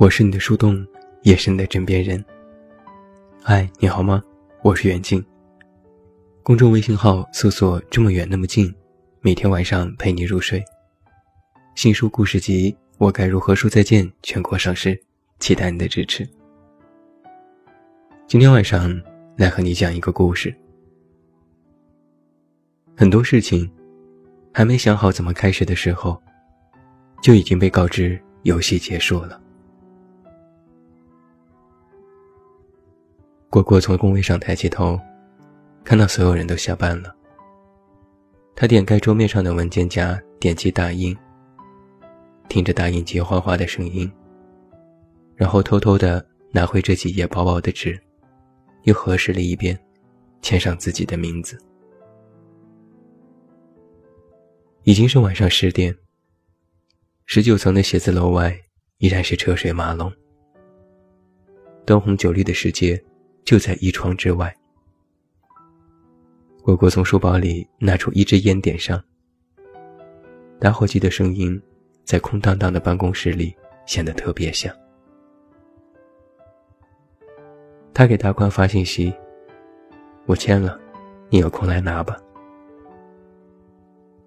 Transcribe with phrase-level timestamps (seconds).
[0.00, 0.82] 我是你的树洞，
[1.24, 2.24] 也是你的枕边人。
[3.42, 4.24] 嗨，你好吗？
[4.62, 5.22] 我是远近。
[6.42, 8.74] 公众微信号搜索“这么远那么近”，
[9.20, 10.64] 每天晚上陪你入睡。
[11.74, 14.98] 新书故事集《我该如何说再见》全国上市，
[15.38, 16.26] 期待你的支持。
[18.26, 18.98] 今天晚上
[19.36, 20.50] 来和你讲一个故事。
[22.96, 23.70] 很多事情
[24.50, 26.18] 还没想好怎么开始的时候，
[27.22, 29.38] 就已经被告知游戏结束了。
[33.50, 34.96] 果果从工位上抬起头，
[35.82, 37.12] 看到所有人都下班了。
[38.54, 41.16] 他点开桌面上的文件夹，点击打印，
[42.48, 44.08] 听着打印机哗哗的声音，
[45.34, 48.00] 然后偷偷的拿回这几页薄薄的纸，
[48.84, 49.76] 又核实了一遍，
[50.42, 51.58] 签上自己的名字。
[54.84, 55.92] 已经是晚上十点，
[57.26, 58.56] 十九层的写字楼外
[58.98, 60.12] 依然是车水马龙，
[61.84, 63.02] 灯红酒绿的世界。
[63.44, 64.54] 就在一窗之外，
[66.62, 69.02] 果果从书包里拿出一支烟，点上。
[70.58, 71.60] 打火机的声音
[72.04, 74.74] 在空荡荡的办公室里显得特别响。
[77.94, 79.12] 他给大宽发信息
[80.26, 80.78] ：“我签了，
[81.28, 82.16] 你有空来拿吧。”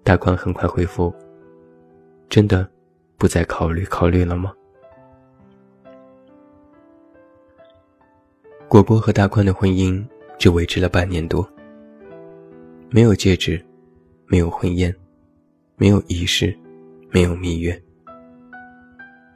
[0.02, 1.14] 大宽很快回复
[2.28, 2.68] ：“真的，
[3.16, 4.52] 不再考虑考虑了吗？”
[8.68, 10.04] 果果和大宽的婚姻
[10.38, 11.48] 只维持了半年多，
[12.90, 13.64] 没有戒指，
[14.26, 14.94] 没有婚宴，
[15.76, 16.56] 没有仪式，
[17.10, 17.80] 没有蜜月，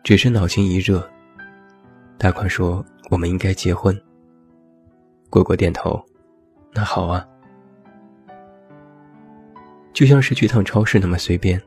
[0.02, 1.08] 只是脑筋一热，
[2.18, 3.96] 大宽说：“我们应该结婚。”
[5.30, 6.04] 果果点头
[6.74, 7.24] ：“那好啊。”
[9.92, 11.60] 就像是去趟超市那么随便，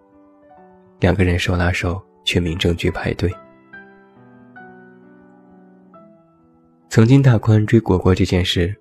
[0.99, 3.33] 两个人手拉手去民政局排队。
[6.91, 8.75] 曾经大宽追果果这件事，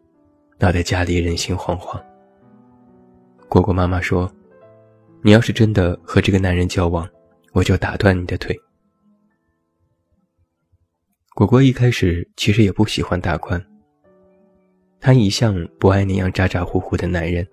[0.59, 2.03] 闹得家里人心惶惶。
[3.49, 4.29] 果果妈妈说
[5.23, 7.09] ：“你要是真的和这个男人交往，
[7.53, 8.61] 我就打断你的腿。”
[11.37, 13.65] 果果一开始其实也不喜欢大宽，
[14.99, 17.47] 他一向不爱那样咋咋呼呼的男人，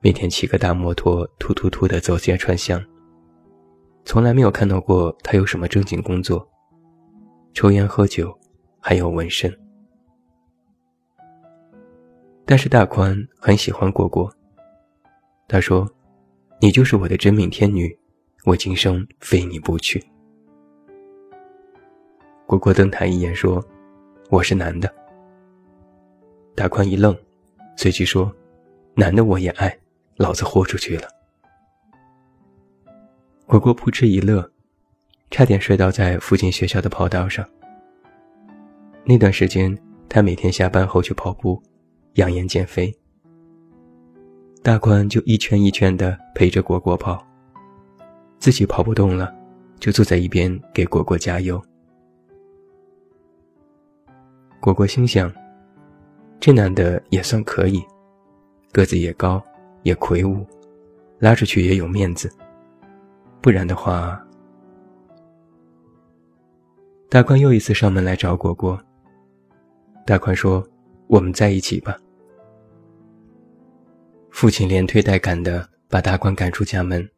[0.00, 2.84] 每天骑个大摩托突突突的走街串巷，
[4.04, 6.50] 从来没有看到过他有什么正经工作，
[7.52, 8.36] 抽烟喝酒。
[8.86, 9.50] 还有纹身，
[12.44, 14.30] 但是大宽很喜欢果果。
[15.48, 15.90] 他说
[16.60, 17.98] ：“你就是我的真命天女，
[18.44, 20.04] 我今生非你不娶。”
[22.44, 23.64] 果果瞪他一眼说
[24.28, 24.94] ：“我是男的。”
[26.54, 27.16] 大宽一愣，
[27.78, 28.30] 随即说
[28.94, 29.74] ：“男的我也爱，
[30.16, 31.08] 老子豁出去了。”
[33.48, 34.52] 果果扑哧一乐，
[35.30, 37.48] 差点摔倒在附近学校的跑道上。
[39.06, 39.76] 那段时间，
[40.08, 41.62] 他每天下班后去跑步，
[42.14, 42.90] 养颜减肥。
[44.62, 47.22] 大宽就一圈一圈的陪着果果跑，
[48.38, 49.30] 自己跑不动了，
[49.78, 51.62] 就坐在一边给果果加油。
[54.58, 55.30] 果果心想，
[56.40, 57.84] 这男的也算可以，
[58.72, 59.42] 个子也高，
[59.82, 60.46] 也魁梧，
[61.18, 62.32] 拉出去也有面子。
[63.42, 64.18] 不然的话，
[67.10, 68.80] 大宽又一次上门来找果果。
[70.06, 70.62] 大宽说
[71.08, 71.98] ：“我们在一起吧。”
[74.30, 77.08] 父亲连推带赶的把大宽赶出家门，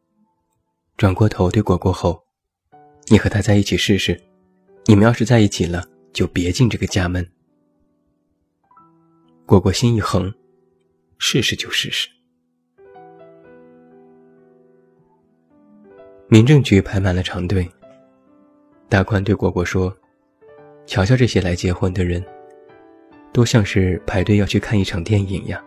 [0.95, 2.23] 转过头对果果吼
[3.11, 4.17] ：“你和他在一起试试，
[4.85, 7.27] 你们要是在一起了，就别进这个家门。”
[9.45, 10.33] 果果心一横，
[11.17, 12.07] 试试就试试。
[16.29, 17.69] 民政局排满了长队，
[18.87, 19.93] 大宽对果果说
[20.87, 22.23] ：“瞧瞧这些来结婚的人。”
[23.31, 25.63] 都像是排队要去看一场电影呀。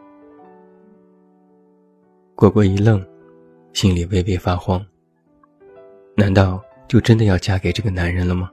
[2.34, 3.04] 果果一愣，
[3.72, 4.84] 心里微微发慌。
[6.16, 8.50] 难道就真的要嫁给这个男人了吗？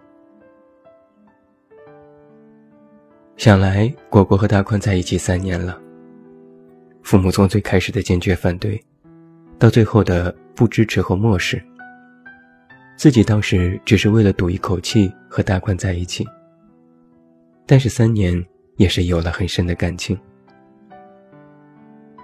[3.38, 5.82] 想来果果和大宽在一起三年了，
[7.02, 8.80] 父母从最开始的坚决反对，
[9.58, 11.64] 到最后的不支持和漠视，
[12.98, 16.28] 自己当时只是为了赌一口气和大宽在一起。
[17.66, 18.46] 但是三年。
[18.78, 20.18] 也是有了很深的感情，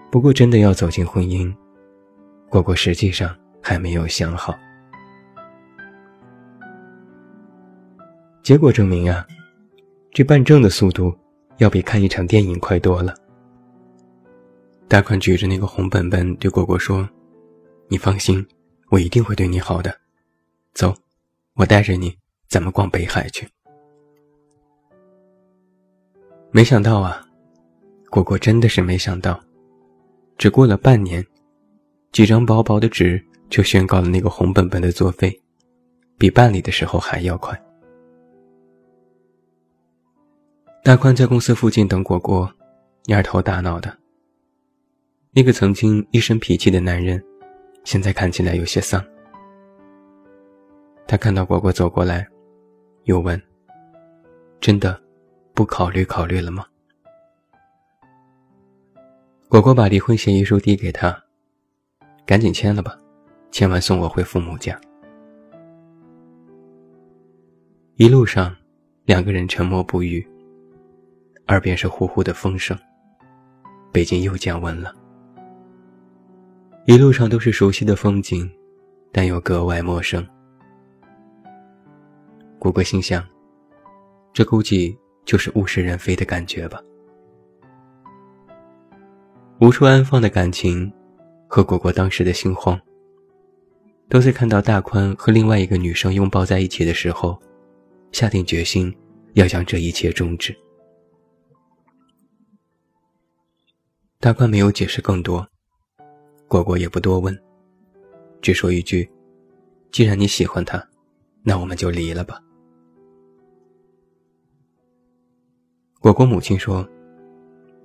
[0.10, 1.54] 不过真的要走进婚姻，
[2.50, 4.58] 果果实际上还没有想好。
[8.44, 9.26] 结果证明啊，
[10.12, 11.16] 这办证的速度
[11.58, 13.14] 要比看一场电影快多了。
[14.88, 17.10] 大宽举着那个红本本对果果说
[17.90, 18.46] ：“你放心，
[18.90, 19.98] 我一定会对你好的。
[20.74, 20.94] 走，
[21.56, 22.16] 我带着你
[22.48, 23.48] 咱们逛北海去。
[26.56, 27.20] 没想到啊，
[28.12, 29.42] 果果真的是没想到，
[30.38, 31.26] 只过了半年，
[32.12, 33.20] 几张薄薄的纸
[33.50, 35.36] 就宣告了那个红本本的作废，
[36.16, 37.60] 比办理的时候还要快。
[40.84, 42.48] 大宽在公司附近等果果，
[43.06, 43.92] 蔫头大脑的。
[45.32, 47.20] 那个曾经一身脾气的男人，
[47.84, 49.04] 现在看起来有些丧。
[51.08, 52.28] 他看到果果走过来，
[53.06, 53.42] 又问
[54.62, 55.02] ：“真的？”
[55.56, 56.66] 不考虑考虑了吗？
[59.48, 61.16] 果果把离婚协议书递给他，
[62.26, 62.98] 赶紧签了吧，
[63.52, 64.80] 签完送我回父母家。
[67.98, 68.56] 一路上，
[69.06, 70.28] 两个人沉默不语，
[71.50, 72.76] 耳边是呼呼的风声。
[73.92, 74.92] 北京又降温了，
[76.88, 78.50] 一路上都是熟悉的风景，
[79.12, 80.28] 但又格外陌生。
[82.58, 83.24] 果果心想，
[84.34, 84.98] 这估计。
[85.26, 86.82] 就是物是人非的感觉吧。
[89.60, 90.92] 无处安放的感情，
[91.48, 92.80] 和果果当时的心慌，
[94.10, 97.42] 都在看到大宽和另外一个女生拥抱在一起的时候，
[98.12, 98.94] 下定决心
[99.34, 100.56] 要将这一切终止。
[104.20, 105.48] 大宽没有解释更多，
[106.48, 107.38] 果果也不多问，
[108.42, 109.10] 只说一句
[109.92, 110.86] ：“既然你喜欢他，
[111.44, 112.42] 那我们就离了吧。”
[116.04, 116.86] 果果母亲说：“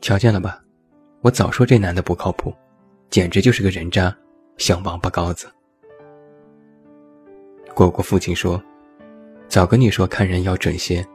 [0.03, 0.61] 瞧见了吧，
[1.21, 2.53] 我早说这男的不靠谱，
[3.11, 4.13] 简直就是个人渣，
[4.57, 5.47] 像王八羔子。”
[7.77, 8.61] 果果父亲说
[9.47, 11.07] ：“早跟你说看人要准些，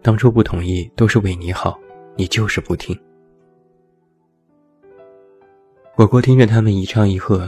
[0.00, 1.78] 当初不同意都是为你好，
[2.16, 2.98] 你就是不听。”
[5.94, 7.46] 果果听着他们一唱一和，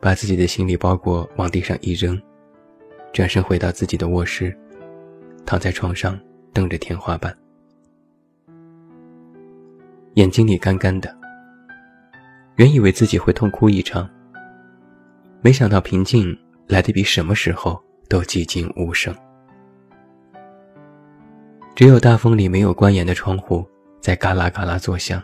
[0.00, 2.18] 把自己的行李包裹往地上一扔，
[3.12, 4.58] 转身回到自己的卧室，
[5.44, 6.18] 躺在床上
[6.54, 7.36] 瞪着天花板。
[10.14, 11.16] 眼睛里干干的，
[12.56, 14.08] 原以为自己会痛哭一场，
[15.40, 16.36] 没想到平静
[16.66, 19.14] 来的比什么时候都寂静无声。
[21.76, 23.64] 只有大风里没有关严的窗户
[24.00, 25.22] 在嘎啦嘎啦作响，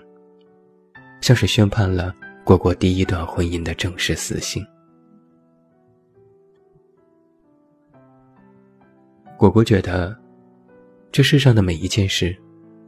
[1.20, 4.64] 像是宣判了果果第一段婚姻的正式死刑。
[9.36, 10.16] 果果觉得，
[11.10, 12.34] 这世上的每一件事，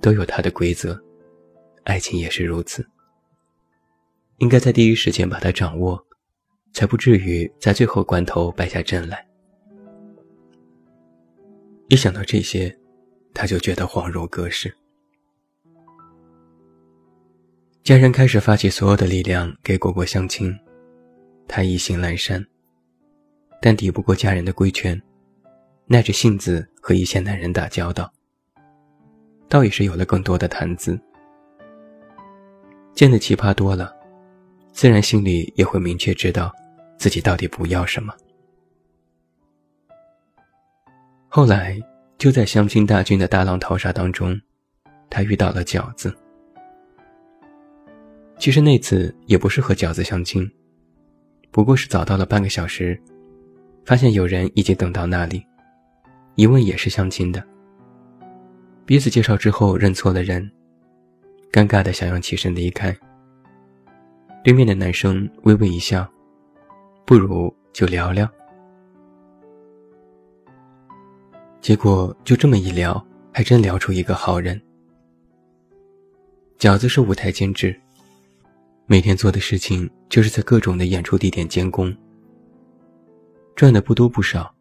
[0.00, 0.98] 都有它的规则。
[1.88, 2.86] 爱情也是如此，
[4.36, 6.06] 应该在第一时间把它掌握，
[6.74, 9.26] 才不至于在最后关头败下阵来。
[11.88, 12.78] 一想到这些，
[13.32, 14.76] 他就觉得恍如隔世。
[17.82, 20.54] 家人开始发起所有的力量给果果相亲，
[21.48, 22.46] 他意兴阑珊，
[23.62, 25.00] 但抵不过家人的规劝，
[25.86, 28.12] 耐着性子和一些男人打交道，
[29.48, 31.00] 倒也是有了更多的谈资。
[32.98, 33.94] 见的奇葩多了，
[34.72, 36.52] 自然心里也会明确知道，
[36.96, 38.12] 自己到底不要什么。
[41.28, 41.80] 后来
[42.18, 44.36] 就在相亲大军的大浪淘沙当中，
[45.08, 46.12] 他遇到了饺子。
[48.36, 50.50] 其实那次也不是和饺子相亲，
[51.52, 53.00] 不过是早到了半个小时，
[53.84, 55.46] 发现有人已经等到那里，
[56.34, 57.40] 一问也是相亲的。
[58.84, 60.50] 彼此介绍之后认错了人。
[61.50, 62.96] 尴尬的想要起身离开，
[64.44, 66.06] 对面的男生微微一笑
[67.06, 68.28] ：“不如就聊聊。”
[71.60, 74.60] 结果就这么一聊，还真聊出一个好人。
[76.58, 77.78] 饺子是舞台监制，
[78.86, 81.94] 每天做的事情就是在各种的演出地点监工，
[83.56, 84.54] 赚的不多不少，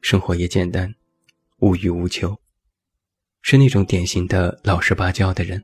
[0.00, 0.92] 生活也简单，
[1.58, 2.36] 无欲无求，
[3.42, 5.62] 是那种典型的老实巴交的人。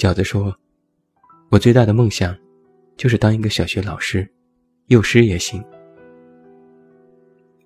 [0.00, 0.56] 饺子说
[1.52, 2.34] ：“我最大的梦想，
[2.96, 4.26] 就是当一个小学老师，
[4.86, 5.62] 幼师也行。”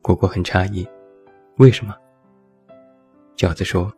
[0.03, 0.85] 果果很诧异，
[1.59, 1.95] 为什么？
[3.37, 3.89] 饺子说：“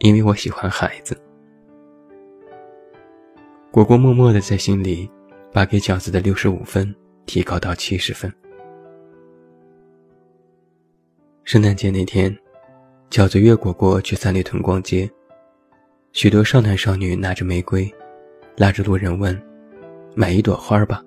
[0.00, 1.18] 因为我喜欢孩子。”
[3.72, 5.10] 果果默默的在心里，
[5.50, 8.30] 把给饺子的六十五分提高到七十分。
[11.44, 12.38] 圣诞节那天，
[13.08, 15.10] 饺子约果果去三里屯逛街。
[16.12, 17.90] 许多少男少女拿着玫瑰，
[18.56, 19.40] 拉着路人问
[20.14, 21.02] ：“买一朵花吧。”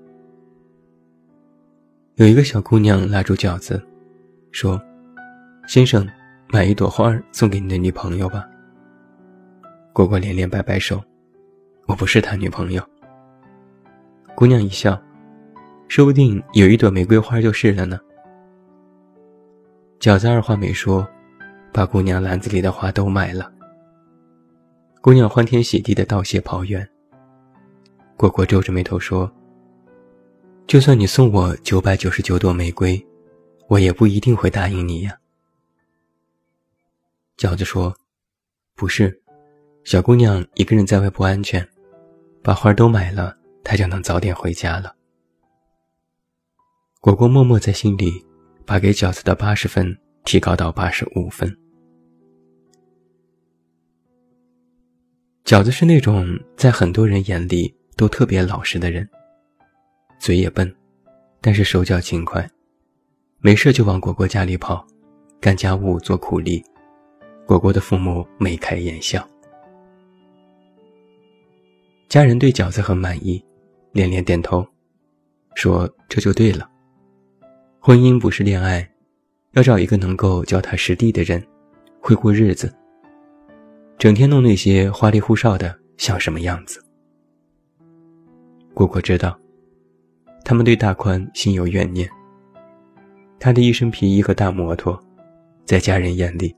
[2.18, 3.80] 有一个小姑娘拉住饺子，
[4.52, 4.82] 说
[5.70, 6.08] ：“先生，
[6.50, 8.48] 买一朵花送给你的女朋友吧。”
[9.94, 11.00] 果果连连摆摆手
[11.86, 12.84] ：“我不是他女朋友。”
[14.34, 15.00] 姑娘一笑
[15.88, 18.00] ：“说不定有一朵玫瑰花就是了呢。”
[20.02, 21.08] 饺子二话没说，
[21.72, 23.52] 把姑娘篮子里的花都买了。
[25.06, 26.90] 姑娘欢天喜地的道谢跑远。
[28.18, 29.32] 果果皱着眉头说
[30.66, 33.00] ：“就算你送我九百九十九朵玫瑰，
[33.68, 35.16] 我也不一定会答应你呀。”
[37.38, 37.96] 饺子说
[38.74, 39.22] ：“不是，
[39.84, 41.64] 小姑娘一个人在外不安全，
[42.42, 44.96] 把花都买了，她就能早点回家了。”
[47.00, 48.26] 果果默默在心里
[48.66, 51.56] 把给饺子的八十分提高到八十五分。
[55.46, 59.08] 饺子是那种在很多人眼里都特别老实的人，
[60.18, 60.76] 嘴也笨，
[61.40, 62.50] 但是手脚勤快，
[63.42, 64.84] 没事就往果果家里跑，
[65.40, 66.66] 干家务做苦力，
[67.46, 69.24] 果果的父母眉开眼笑。
[72.10, 73.40] 家人对饺子很满意，
[73.92, 74.66] 连连点头，
[75.54, 76.68] 说这就对了。
[77.80, 78.90] 婚姻不是恋爱，
[79.52, 81.46] 要找一个能够脚踏实地的人，
[82.02, 82.74] 会过日子。
[83.98, 86.84] 整天弄那些花里胡哨的，像什么样子？
[88.74, 89.40] 果果知道，
[90.44, 92.08] 他们对大宽心有怨念。
[93.40, 95.02] 他的一身皮衣和大摩托，
[95.64, 96.54] 在家人眼里，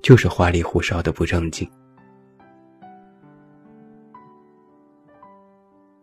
[0.00, 1.68] 就是花里胡哨的不正经。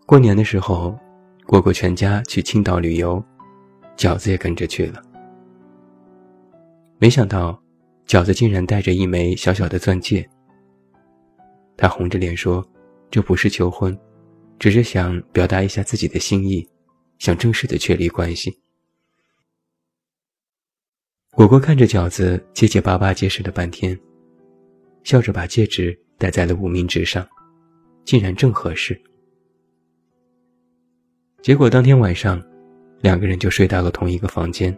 [0.06, 0.98] 过年的时候，
[1.46, 3.24] 果果全家去青岛旅游，
[3.96, 5.02] 饺子也跟着去了。
[7.00, 7.58] 没想到，
[8.06, 10.30] 饺子竟然带着一枚小小的钻戒。
[11.76, 12.66] 他红着脸说
[13.10, 13.98] ：“这不是求婚，
[14.60, 16.68] 只是想表达一下自己的心意，
[17.18, 18.56] 想正式的确立关系。”
[21.32, 24.00] 果果看着饺子结结巴巴解释了半天，
[25.04, 27.28] 笑着把戒指戴在了无名指上，
[28.06, 29.00] 竟然正合适。
[31.42, 32.42] 结果当天晚上，
[33.02, 34.78] 两个人就睡到了同一个房间。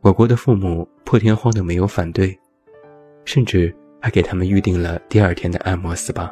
[0.00, 2.36] 果果的父母破天荒的没有反对，
[3.24, 3.74] 甚至。
[4.00, 6.30] 还给他们预定了第二天的按摩 SPA。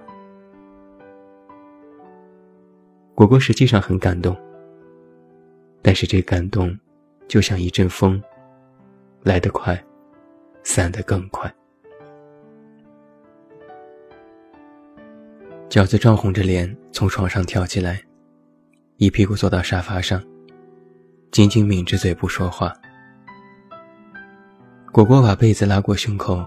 [3.14, 4.36] 果果实际上很感动，
[5.82, 6.78] 但是这感动
[7.26, 8.22] 就像一阵风，
[9.22, 9.82] 来得快，
[10.62, 11.52] 散得更快。
[15.68, 18.00] 饺子涨红着脸从床上跳起来，
[18.98, 20.22] 一屁股坐到沙发上，
[21.32, 22.72] 紧紧抿着嘴不说话。
[24.92, 26.46] 果果把被子拉过胸口。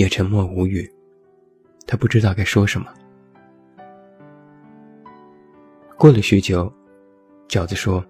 [0.00, 0.90] 也沉默无语，
[1.86, 2.86] 他不知道该说什么。
[5.98, 6.72] 过了许久，
[7.50, 8.02] 饺子说：“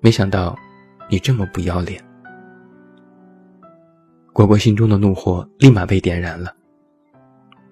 [0.00, 0.54] 没想到
[1.08, 2.04] 你这么不要脸。”
[4.34, 6.54] 果果心中的怒火立马被点燃了。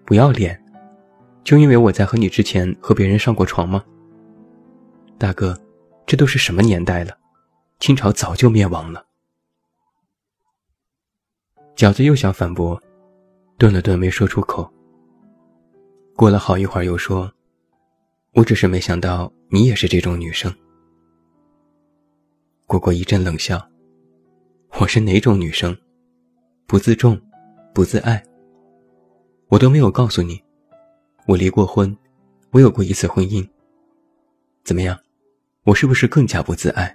[0.06, 0.58] 不要脸，
[1.44, 3.84] 就因为我在和你之前和别人上过床吗？
[5.18, 5.54] 大哥，
[6.06, 7.14] 这都是什么年代了？
[7.78, 9.04] 清朝早就灭亡了。
[11.76, 12.80] 饺子又想反驳，
[13.56, 14.70] 顿了顿没说出口。
[16.14, 17.32] 过了好一会儿，又说
[18.34, 20.54] ：“我只是没想到你也是这种女生。”
[22.66, 23.66] 果果一阵冷笑
[24.78, 25.74] ：“我是哪种女生？
[26.66, 27.18] 不自重，
[27.74, 28.22] 不自爱。
[29.48, 30.40] 我都没有告诉你，
[31.26, 31.96] 我离过婚，
[32.50, 33.48] 我有过一次婚姻。
[34.62, 34.98] 怎么样，
[35.64, 36.94] 我是不是更加不自爱？”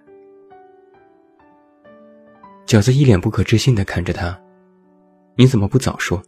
[2.68, 4.40] 饺子一脸不可置信地看着他。
[5.38, 6.24] 你怎么不早说？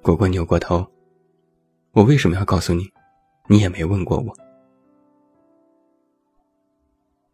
[0.00, 0.86] 果果扭过头，
[1.92, 2.88] 我为什么要告诉你？
[3.46, 4.34] 你也没问过我。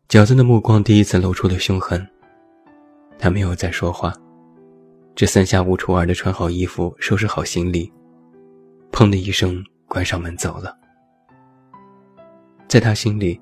[0.08, 2.04] 饺子的目光第一次露出了凶狠，
[3.16, 4.12] 他没有再说话，
[5.14, 7.92] 只三下五除二的穿好衣服，收拾好行李，
[8.90, 10.76] 砰的一声关上门走了。
[12.66, 13.40] 在他心里，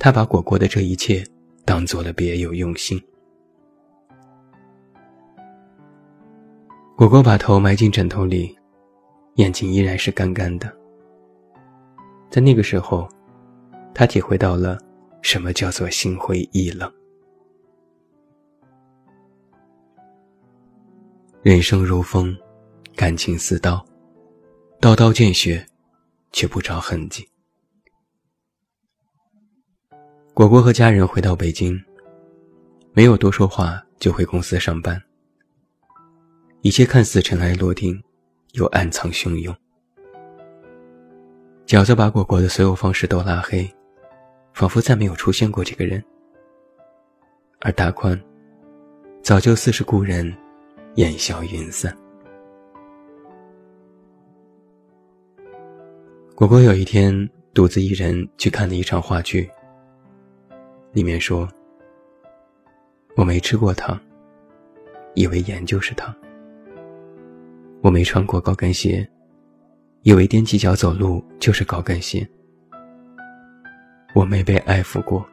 [0.00, 1.24] 他把果果的这一切
[1.64, 3.00] 当做了别有用心。
[6.98, 8.58] 果果把头埋进枕头里，
[9.36, 10.66] 眼睛依然是干干的。
[12.28, 13.08] 在那个时候，
[13.94, 14.76] 他体会到了
[15.22, 16.92] 什么叫做心灰意冷。
[21.40, 22.36] 人生如风，
[22.96, 23.86] 感情似刀，
[24.80, 25.64] 刀刀见血，
[26.32, 27.24] 却不着痕迹。
[30.34, 31.80] 果果和家人回到北京，
[32.92, 35.00] 没有多说话，就回公司上班。
[36.68, 37.98] 一切看似尘埃落定，
[38.52, 39.56] 又暗藏汹涌。
[41.64, 43.66] 饺子把果果的所有方式都拉黑，
[44.52, 46.04] 仿佛再没有出现过这个人。
[47.60, 48.20] 而大宽，
[49.22, 50.30] 早就似是故人，
[50.96, 51.96] 烟消云散。
[56.34, 59.48] 果果有一天独自一人去看了一场话剧。
[60.92, 61.48] 里面说
[63.16, 63.98] ：“我没吃过糖，
[65.14, 66.14] 以为盐就是糖。
[67.80, 69.08] 我没穿过高跟鞋，
[70.02, 72.28] 以为踮起脚走路就是高跟鞋。
[74.14, 75.24] 我没被爱抚过，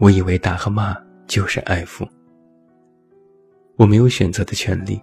[0.00, 0.96] 我以为打和骂
[1.26, 2.06] 就是爱抚。
[3.76, 5.00] 我没有选择的权利，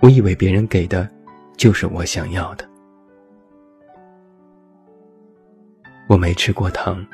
[0.00, 1.08] 我以为别人给的，
[1.56, 2.68] 就是我想要的。
[6.08, 7.06] 我没吃过糖，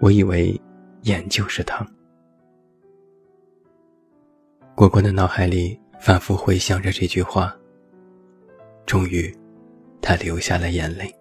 [0.00, 0.60] 我以为
[1.02, 1.86] 盐就是糖。
[4.74, 7.52] 果果的脑海里反复回想着这句话。
[8.86, 9.36] 终于，
[10.00, 11.12] 他流下了眼泪。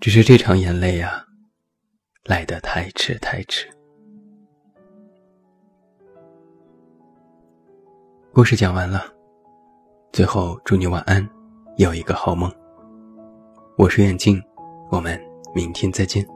[0.00, 1.22] 只是这场眼泪呀，
[2.24, 3.68] 来得太迟太迟。
[8.32, 9.04] 故事讲完了，
[10.10, 11.28] 最后祝你晚安，
[11.76, 12.50] 有一个好梦。
[13.76, 14.42] 我是远镜，
[14.90, 15.20] 我们
[15.54, 16.26] 明天再见。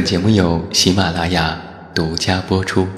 [0.00, 1.60] 本节目由喜马拉雅
[1.94, 2.88] 独家播出。